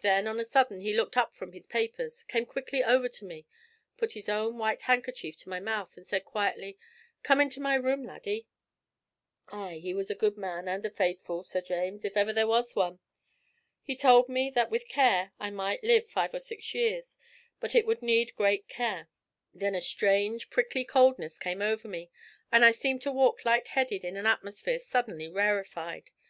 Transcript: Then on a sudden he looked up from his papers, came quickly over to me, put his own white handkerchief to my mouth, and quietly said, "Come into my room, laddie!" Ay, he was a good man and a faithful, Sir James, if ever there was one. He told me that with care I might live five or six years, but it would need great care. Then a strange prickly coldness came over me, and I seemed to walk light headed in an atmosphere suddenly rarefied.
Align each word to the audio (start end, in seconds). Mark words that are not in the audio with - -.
Then 0.00 0.26
on 0.26 0.40
a 0.40 0.46
sudden 0.46 0.80
he 0.80 0.94
looked 0.94 1.14
up 1.14 1.34
from 1.34 1.52
his 1.52 1.66
papers, 1.66 2.22
came 2.22 2.46
quickly 2.46 2.82
over 2.82 3.06
to 3.06 3.24
me, 3.26 3.44
put 3.98 4.12
his 4.12 4.30
own 4.30 4.56
white 4.56 4.80
handkerchief 4.80 5.36
to 5.36 5.50
my 5.50 5.60
mouth, 5.60 5.94
and 5.98 6.06
quietly 6.24 6.78
said, 6.80 7.22
"Come 7.22 7.38
into 7.42 7.60
my 7.60 7.74
room, 7.74 8.02
laddie!" 8.02 8.46
Ay, 9.48 9.80
he 9.82 9.92
was 9.92 10.10
a 10.10 10.14
good 10.14 10.38
man 10.38 10.68
and 10.68 10.86
a 10.86 10.90
faithful, 10.90 11.44
Sir 11.44 11.60
James, 11.60 12.02
if 12.02 12.16
ever 12.16 12.32
there 12.32 12.46
was 12.46 12.74
one. 12.74 12.98
He 13.82 13.94
told 13.94 14.26
me 14.26 14.48
that 14.54 14.70
with 14.70 14.88
care 14.88 15.32
I 15.38 15.50
might 15.50 15.84
live 15.84 16.08
five 16.08 16.32
or 16.32 16.40
six 16.40 16.72
years, 16.74 17.18
but 17.60 17.74
it 17.74 17.84
would 17.84 18.00
need 18.00 18.34
great 18.36 18.66
care. 18.68 19.10
Then 19.52 19.74
a 19.74 19.82
strange 19.82 20.48
prickly 20.48 20.86
coldness 20.86 21.38
came 21.38 21.60
over 21.60 21.88
me, 21.88 22.10
and 22.50 22.64
I 22.64 22.70
seemed 22.70 23.02
to 23.02 23.12
walk 23.12 23.44
light 23.44 23.68
headed 23.68 24.02
in 24.02 24.16
an 24.16 24.24
atmosphere 24.24 24.78
suddenly 24.78 25.28
rarefied. 25.28 26.10